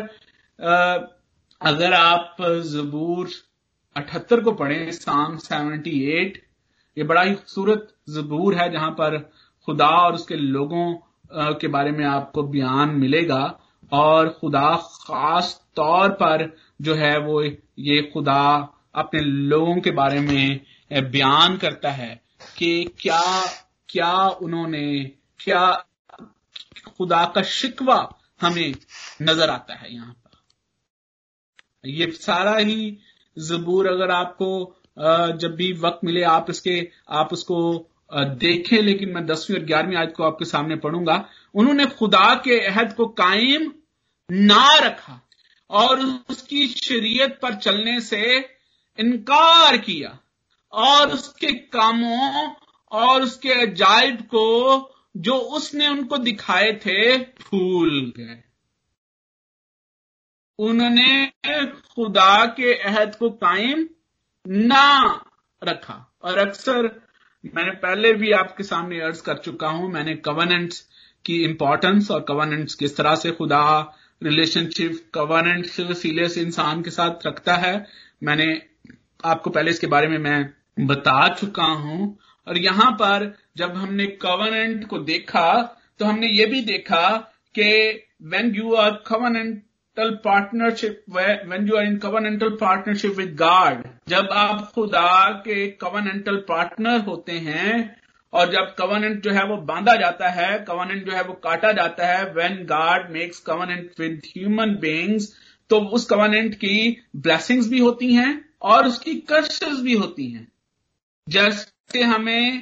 [1.62, 3.30] अगर आप जबूर
[3.96, 6.44] अठहत्तर को पढ़ें साम सेवेंटी एट
[6.98, 9.18] ये बड़ा ही खूबसूरत जबूर है जहाँ पर
[9.68, 10.94] खुदा और उसके लोगों
[11.36, 13.44] के बारे में आपको बयान मिलेगा।
[13.92, 16.50] और खुदा खास तौर पर
[16.82, 18.44] जो है वो ये खुदा
[18.96, 20.62] अपने लोगों के बारे में
[21.12, 22.10] बयान करता है
[22.58, 23.22] कि क्या
[23.90, 25.04] क्या उन्होंने,
[25.40, 25.72] क्या
[26.88, 27.98] खुदा का शिकवा
[28.42, 28.74] हमें
[29.22, 32.98] नज़र आता है यहाँ पर। ये सारा ही
[33.38, 34.48] जबूर अगर आपको
[35.38, 40.14] जब भी वक्त मिले, आप इसके, आप उसको देखें, लेकिन मैं दसवीं और ग्यारहवीं आयत
[40.18, 43.72] को आपके सामने पढ़ूँगा। उन्होंने खुदा के अहद को कायम
[44.30, 45.20] ना रखा
[45.70, 48.38] और उसकी शरीयत पर चलने से
[48.98, 50.18] इनकार किया
[50.74, 52.54] और उसके कामों
[52.92, 58.44] और उसके अजायब को जो उसने उनको दिखाए थे, भूल गए।
[60.60, 61.26] उन्होंने
[61.96, 63.88] खुदा के अहद को कायम
[64.46, 65.24] ना
[65.64, 66.88] रखा और अक्सर
[67.46, 70.80] मैंने पहले भी आपके सामने अर्ज़ कर चुका हूँ, मैंने कवर्नेंट्स
[71.26, 73.64] की इंपॉर्टेंस और कवर्नेंट्स किस तरह से खुदा
[74.22, 77.86] रिलेशनशिप कवर्नेंट के वसीले से इंसान के साथ रखता है,
[78.24, 78.62] मैंने
[79.26, 84.88] आपको पहले इसके बारे में मैं बता चुका हूँ। और यहाँ पर जब हमने कवर्नेंट
[84.88, 85.52] को देखा
[86.00, 87.10] तो हमने ये भी देखा
[87.56, 87.70] कि
[88.24, 89.64] when you are covenant
[89.98, 97.00] partnership when you are in covenantal partnership with God जब आप खुदा के कवर्नेंटल पार्टनर
[97.02, 97.96] होते हैं,
[98.34, 102.08] और जब कवर्नेंट जो है वो बांधा जाता है कवर्नेंट जो है वो काटा जाता
[102.08, 105.32] है when God makes covenant with human beings
[105.70, 110.48] तो उस कवर्नेंट की ब्लेसिंग्स भी होती हैं, और उसकी कर्सेस भी होती हैं।
[111.28, 112.62] जैसे हमें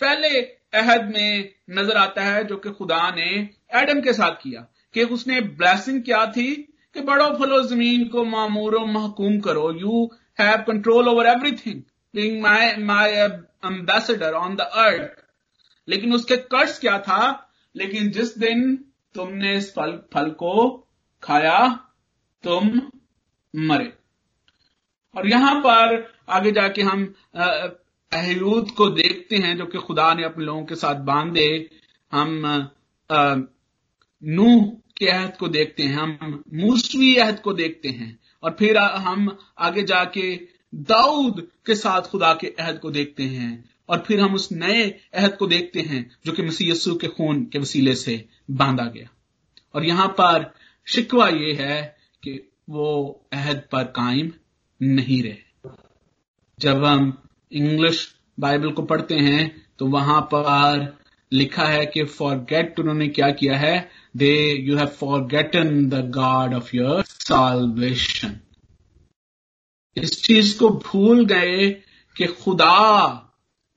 [0.00, 0.40] पहले
[0.74, 3.30] अहद में नज़र आता है, जो कि खुदा ने
[3.74, 4.60] एडम के साथ किया,
[4.94, 6.73] कि उसने ब्लेसिंग क्या थी?
[6.94, 11.82] कि बड़ो फलो ज़मीन को मामूरो महकूम करो। You have control over everything
[12.14, 13.12] being my my
[13.66, 15.22] ambassador on the earth
[15.88, 17.50] लेकिन उसके कर्ज क्या था?
[17.74, 18.76] लेकिन जिस दिन
[19.14, 20.52] तुमने इस फल फल को
[21.22, 21.58] खाया,
[22.44, 22.70] तुम
[23.54, 23.92] मरे।
[25.14, 27.04] और यहाँ पर आगे जाके हम
[27.36, 31.48] अहयूद को देखते हैं, जो कि खुदा ने अपने लोगों के साथ बांधे।
[32.12, 32.70] हम
[34.22, 39.36] नूह के अहद को देखते हैं, हम मूसवी अहद को देखते हैं और फिर हम
[39.58, 40.34] आगे जाके
[40.74, 44.82] दाऊद के साथ खुदा के अहद को देखते हैं और फिर हम उस नए
[45.14, 49.08] अहद को देखते हैं जो कि मसीह यस्सु के खून के वसीले से बांधा गया।
[49.74, 50.52] और यहाँ पर
[50.86, 52.32] शिकवा यह है कि
[52.70, 54.32] वो अहद पर कायम
[54.80, 55.70] नहीं रहे।
[56.58, 57.12] जब हम
[57.52, 58.08] इंग्लिश
[58.40, 61.03] बाइबल को पढ़ते हैं तो वहाँ पर
[61.34, 63.90] लिखा है कि फॉर गेट उन्होंने क्या किया है?
[64.16, 64.86] They you have
[65.26, 68.40] forgotten the God of your salvation
[69.96, 71.70] इस चीज़ को भूल गए
[72.16, 72.76] कि खुदा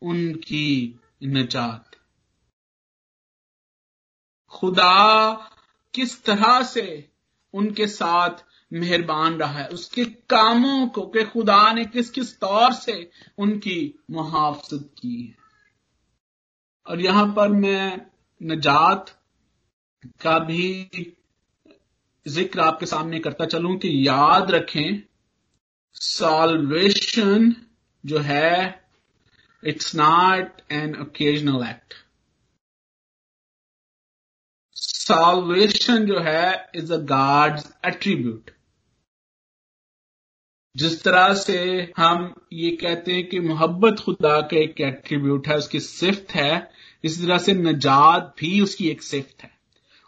[0.02, 1.84] उनकी निजात
[4.50, 5.34] खुदा
[5.94, 7.10] किस तरह से
[7.54, 8.44] उनके साथ
[8.74, 9.68] मेहरबान रहा है?
[9.68, 15.47] उसके कामों को के खुदा ने किस किस तौर से उनकी मुहाफत की है?
[16.88, 18.02] और यहाँ पर मैं
[18.42, 19.10] नजात
[20.22, 21.12] का भी
[22.26, 25.02] ज़िक्र आपके सामने करता चलूँ कि याद रखें
[25.96, 27.56] सॉल्वेशन
[28.04, 28.88] जो है
[29.64, 31.94] it's not an occasional act
[34.76, 38.52] salvation जो है इज़ अ गॉड्स एट्रीब्यूट
[40.76, 41.60] जिस तरह से
[41.98, 47.26] हम ये कहते हैं कि मोहब्बत खुदा का एक एट्रीब्यूट है, उसकी सिफ्त है इसी
[47.26, 49.52] तरह से नजात भी उसकी एक सिफ्त है।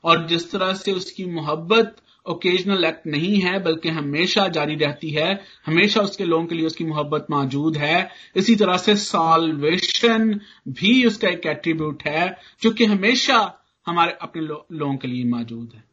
[0.04, 5.41] और जिस तरह से उसकी मोहब्बत ओकेजनल एक्ट नहीं है, बल्कि हमेशा जारी रहती है,
[5.65, 11.28] हमेशा उसके लोगों के लिए उसकी मोहब्बत मौजूद है, इसी तरह से सॉल्वेशन भी उसका
[11.28, 13.39] एक एट्रीब्यूट है, जो कि हमेशा
[13.88, 15.84] हमारे अपने लोगों के लिए मौजूद है।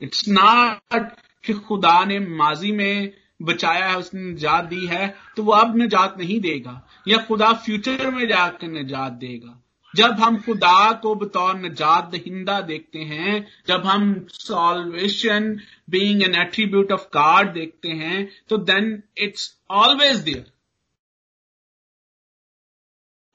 [0.00, 1.10] इट्स नॉट
[1.44, 6.18] कि खुदा ने माजी में बचाया है, उसने निजात दी है तो वो अब निजात
[6.18, 9.61] नहीं देगा, या खुदा फ्यूचर में जाकर निजात देगा।
[9.96, 16.92] जब हम खुदा को बतौर नजात दहिंदा देखते हैं, जब हम salvation being an attribute
[16.92, 20.50] of God देखते हैं तो देन इट्स ऑलवेज देयर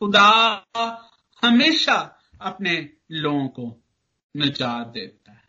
[0.01, 0.29] खुदा
[1.43, 1.95] हमेशा
[2.41, 2.77] अपने
[3.11, 3.83] लोगों को
[4.35, 5.45] निजात देता है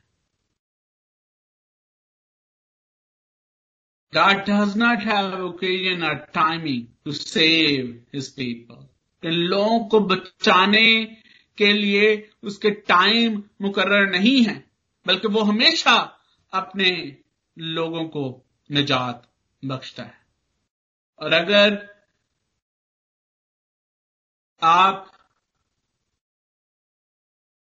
[4.12, 8.88] God does not have occasion or timing to save his people.
[9.22, 11.04] कि लोगों को बचाने
[11.58, 14.64] के लिए उसके टाइम मुकर्र नहीं है,
[15.06, 15.94] बल्कि वो हमेशा
[16.52, 17.16] अपने
[17.56, 18.24] लोगों को
[18.70, 19.28] निजात
[19.62, 20.18] बख्शता है।
[21.18, 21.86] और अगर
[24.62, 25.10] आप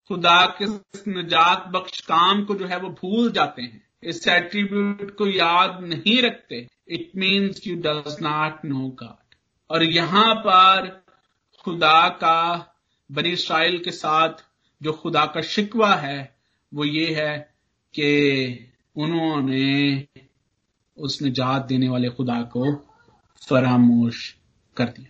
[0.10, 0.66] खुदा के
[1.12, 6.22] निजात बख्श काम को जो है वो भूल जाते हैं, इस एट्रीब्यूट को याद नहीं
[6.22, 9.36] रखते it means you does not know God
[9.70, 11.03] और यहाँ पर
[11.66, 12.70] खुदा का,
[13.12, 14.34] बनी इसराइल के साथ
[14.84, 16.36] जो खुदा का शिकवा है,
[16.74, 17.56] वो ये है
[17.94, 20.08] कि उन्होंने
[20.98, 22.76] उस निजात देने वाले खुदा को
[23.50, 24.36] फरामोश
[24.78, 25.10] कर दिया।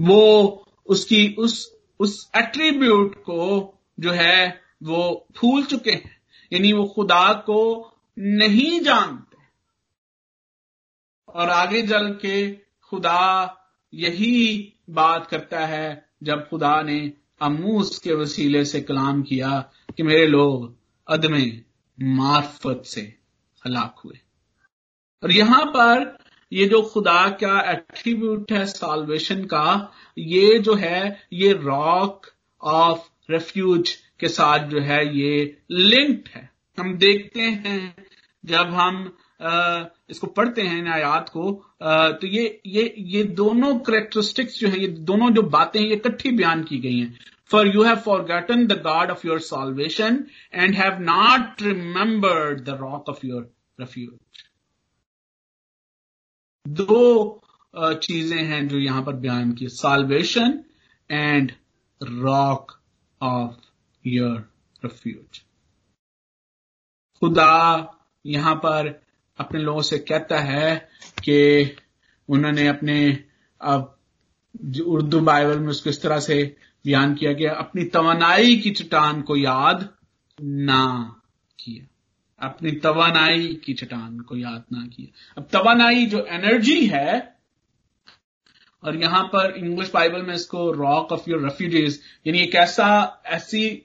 [0.00, 0.46] वो
[0.86, 7.92] उसकी, उस उस एट्रीब्यूट को जो है, वो भूल चुके हैं। यानी वो खुदा को
[8.18, 9.36] नहीं जानते।
[11.28, 13.56] और आगे चल के खुदा
[13.94, 20.26] यही बात करता है जब खुदा ने अमूस के वसीले से कलाम किया कि मेरे
[20.26, 20.76] लोग
[21.08, 21.62] अदमे
[22.02, 23.00] मार्फत से
[23.66, 24.18] हलाक हुए।
[25.22, 26.18] और यहाँ पर
[26.52, 32.26] ये जो खुदा का एट्रीब्यूट है साल्वेशन का, ये जो है, ये रॉक
[32.62, 38.06] ऑफ़ रेफ्यूज के साथ जो है, ये लिंक्ड है। हम देखते हैं
[38.44, 39.16] जब हम
[40.12, 41.50] इसको पढ़ते हैं इन आयात को
[41.82, 46.62] तो ये ये ये दोनों करेक्टरिस्टिक्स जो है, ये दोनों जो बातें ये इकट्ठी बयान
[46.64, 47.18] की गई हैं।
[47.50, 53.08] For you have forgotten the God of your salvation and have not remembered the rock
[53.08, 54.18] of your refuge
[56.66, 57.40] दो
[57.74, 60.62] चीज़ें हैं जो यहाँ पर बयान की salvation
[61.10, 61.52] and
[62.00, 62.78] rock
[63.20, 63.56] of
[64.04, 64.36] your
[64.84, 65.40] refuge
[67.22, 67.48] खुदा
[68.24, 68.88] यहाँ पर
[69.38, 70.88] अपने लोगों से कहता है
[71.24, 71.70] कि
[72.28, 73.24] उन्होंने अपने
[74.82, 79.36] उर्दू बाइबल में उसको इस तरह से बयान किया कि अपनी तवानाई की चट्टान को
[79.36, 79.88] याद
[80.42, 81.16] ना
[81.60, 81.88] किया।
[82.48, 87.36] अपनी तवानाई की चटान को याद ना किया। अब तवानाई जो एनर्जी है,
[88.84, 93.82] और यहाँ पर इंग्लिश बाइबल में इसको रॉक ऑफ़ योर रेफ्यूजीज, यानी एक ऐसा, ऐसी,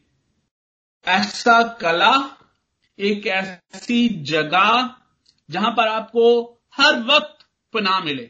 [1.08, 2.38] ऐसा कला,
[3.00, 4.97] एक ऐसी जगह
[5.50, 6.26] जहाँ पर आपको
[6.78, 8.30] हर वक्त पना मिले।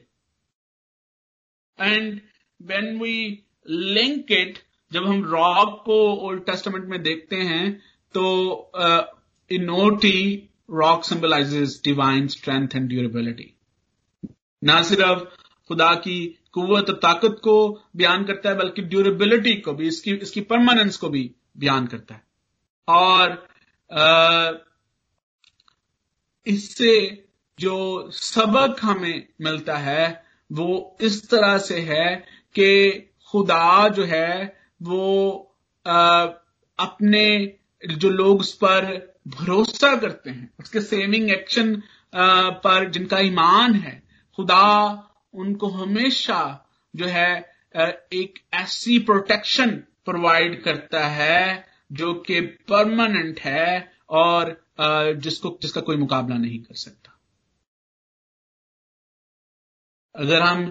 [1.80, 2.20] And
[2.60, 4.60] when we link it
[4.92, 7.66] जब हम रॉक को ओल्ड टेस्टमेंट में देखते हैं
[8.16, 8.72] तो
[9.52, 13.54] इनोटी rock symbolizes divine strength and durability.
[14.62, 15.24] ना सिर्फ़
[15.70, 16.18] खुदा की
[16.54, 21.32] कुवत ताकत को बयान करता है, बल्कि ड्यूरेबिलिटी को भी, इसकी इसकी परमानेंस को भी
[21.58, 22.24] बयान करता है।
[22.88, 23.32] और
[26.48, 27.24] इससे
[27.60, 32.16] जो सबक हमें मिलता है वो इस तरह से है
[32.56, 32.92] कि
[33.32, 35.44] खुदा जो है वो
[35.88, 36.26] आ,
[36.80, 37.54] अपने
[37.96, 38.86] जो लोग उस पर
[39.28, 41.84] भरोसा करते हैं। उसके सेविंग एक्शन
[42.64, 44.04] पर जिनका ईमान है
[44.36, 47.52] खुदा उनको हमेशा जो है
[48.14, 49.72] एक ऐसी प्रोटेक्शन
[50.06, 57.14] प्रोवाइड करता है जो कि परमानेंट है और जिसको, जिसका कोई मुकाबला नहीं कर सकता।
[60.16, 60.64] अगर हम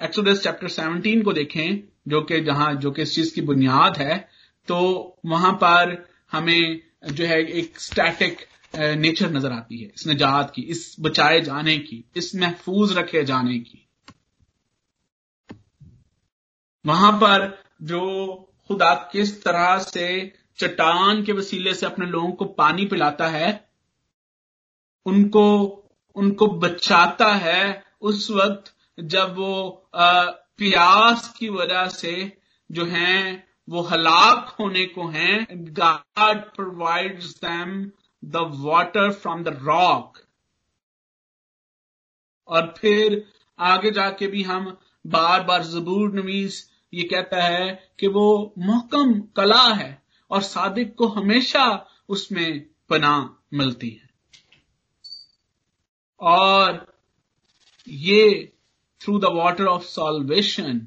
[0.00, 4.18] एक्सोडस चैप्टर 17 को देखें, जो कि जहाँ, जो कि इस चीज़ की बुनियाद है
[4.68, 4.76] तो
[5.26, 5.96] वहाँ पर
[6.32, 8.38] हमें जो है एक स्टैटिक
[8.74, 13.58] नेचर नज़र आती है, इस निजात की, इस बचाए जाने की, इस महफूज रखे जाने
[13.58, 13.84] की।
[16.84, 17.46] वहाँ पर
[17.82, 18.00] जो
[18.68, 20.08] खुदा किस तरह से
[20.58, 23.68] चट्टान के वसीले से अपने लोगों को पानी पिलाता है,
[25.06, 25.44] उनको
[26.16, 32.32] उनको बचाता है, उस वक्त जब वो प्यास की वजह से
[32.70, 37.90] जो है, वो हलाक होने को हैं God provides them
[38.22, 40.18] the water from the rock
[42.48, 43.22] और फिर
[43.58, 49.62] आगे जाके भी हम बार बार जबूर नवीस ये कहता है कि वो मोहकम कला
[49.62, 49.90] है।
[50.30, 51.64] और सादिक को हमेशा
[52.08, 52.60] उसमें
[52.90, 53.14] पना
[53.54, 54.08] मिलती है।
[56.20, 56.86] और
[57.86, 58.52] ये
[59.00, 60.86] through the water of salvation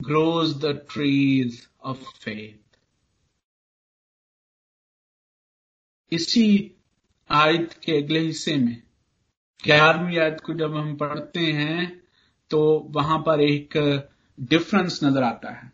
[0.00, 2.58] grows the trees of faith
[6.12, 6.72] इसी
[7.30, 8.82] आयत के अगले हिस्से में,
[9.64, 12.02] ग्यारहवीं आयत को जब हम पढ़ते हैं
[12.50, 13.76] तो वहाँ पर एक
[14.38, 15.70] डिफरेंस नज़र आता है।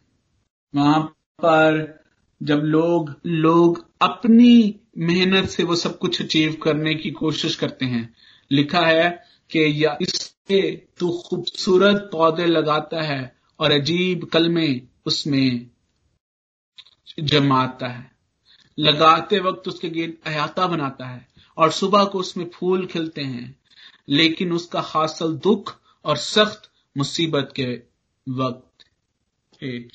[0.74, 1.02] वहाँ
[1.38, 2.01] पर
[2.42, 8.14] जब लोग लोग अपनी मेहनत से वो सब कुछ अचीव करने की कोशिश करते हैं।
[8.50, 15.70] लिखा है कि या इससे तू खूबसूरत पौधे लगाता है और अजीब कलमे उसमें
[17.20, 18.12] जमाता है।
[18.78, 23.60] लगाते वक्त उसके गेंद अयाता बनाता है और सुबह को उसमें फूल खिलते हैं।
[24.08, 27.82] लेकिन उसका हासिल दुख और सख्त मुसीबत के
[28.28, 28.84] वक्त।
[29.62, 29.90] एज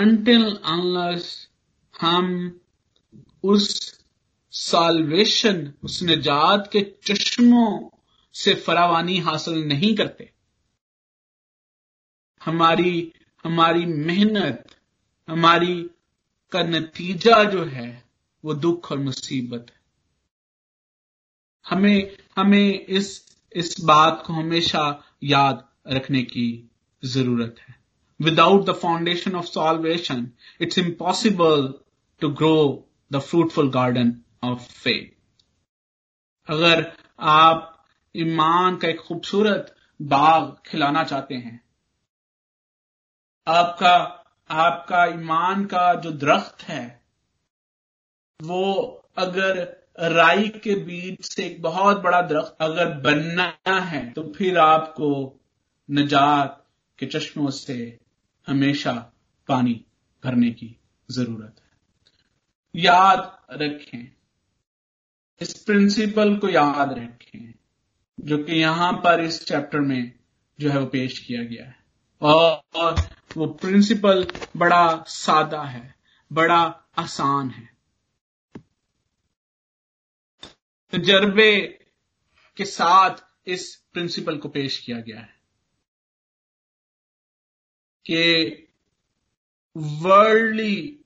[0.00, 1.24] until unless
[2.00, 2.60] हम
[3.42, 3.94] उस
[4.50, 7.88] साल्वेशन उस निजात के चश्मों
[8.32, 10.32] से फरावानी हासिल नहीं करते।
[12.44, 13.12] हमारी
[13.44, 14.76] हमारी मेहनत,
[15.28, 15.90] हमारी
[16.52, 18.04] का नतीजा जो है,
[18.44, 19.80] वो दुख और मुसीबत है।
[21.68, 26.70] हमें हमें इस इस बात को हमेशा याद रखने की
[27.04, 27.83] ज़रूरत है।
[28.20, 31.72] Without the foundation of salvation it's impossible
[32.20, 32.56] to grow
[33.12, 35.12] the fruitful garden of faith
[36.48, 37.70] अगर आप
[38.14, 41.60] ईमान का एक खूबसूरत बाग खिलाना चाहते हैं,
[43.46, 43.94] आपका
[44.50, 47.04] आपका ईमान का जो दरख्त है,
[48.40, 48.82] वो
[49.16, 49.58] अगर
[50.12, 55.10] राई के बीच से एक बहुत बड़ा दरख्त अगर बनना है तो फिर आपको
[55.88, 56.64] नजात
[56.98, 57.76] के चश्मों से
[58.46, 59.12] हमेशा
[59.48, 59.84] पानी
[60.24, 60.76] भरने की
[61.10, 61.64] ज़रूरत है।
[62.76, 64.12] याद रखें,
[65.40, 67.54] इस प्रिंसिपल को याद रखें,
[68.20, 70.18] जो कि यहाँ पर इस चैप्टर में
[70.60, 71.76] जो है वो पेश किया गया है।
[72.22, 74.26] और वो प्रिंसिपल
[74.56, 75.94] बड़ा सादा है,
[76.32, 76.62] बड़ा
[76.98, 77.76] आसान है।
[80.92, 81.60] तजर्बे
[82.56, 83.10] के साथ
[83.46, 85.33] इस प्रिंसिपल को पेश किया गया है।
[88.06, 88.22] कि
[89.76, 91.00] वर्ल्डली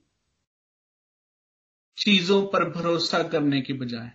[1.99, 4.13] चीज़ों पर भरोसा करने की बजाय।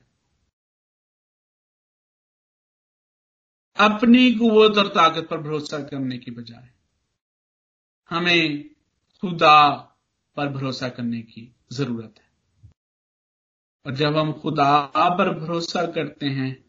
[3.78, 6.70] अपनी कुत और ताकत पर भरोसा करने की बजाय।
[8.10, 8.70] हमें
[9.22, 9.72] खुदा
[10.36, 12.32] पर भरोसा करने की ज़रूरत है।
[13.86, 16.66] और जब हम खुदा पर भरोसा करते हैं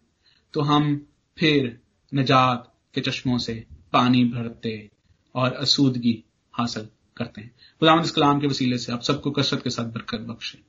[0.54, 1.80] तो हम फिर
[2.14, 4.90] नजात के चश्मों से पानी भरते
[5.34, 6.22] और असूदगी
[6.54, 10.20] हासिल करते हैं खुदा इस कलाम के वसीले से आप सबको कसरत के साथ बरकत
[10.20, 10.62] बख्शे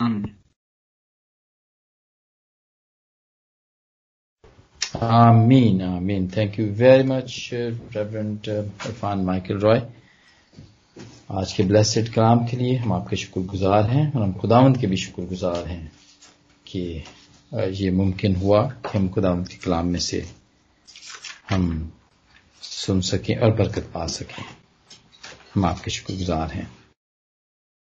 [0.00, 0.34] आमीन
[4.94, 6.28] Amin, Amin.
[6.28, 9.22] Thank you very much, uh, Reverend uh, Irfan.
[11.30, 14.96] आज के ब्लेसड कलाम के लिए हम आपके शुक्रगुजार हैं और हम खुदावंद के भी
[14.96, 15.92] शुक्रगुजार हैं
[16.66, 17.04] कि
[17.54, 20.24] ये मुमकिन हुआ कि हम खुदावंद के कलाम में से
[21.50, 21.92] हम
[22.62, 24.44] सुन सकें और बरकत पा सकें।
[25.54, 26.81] हम आपके शुक्रगुजार हैं।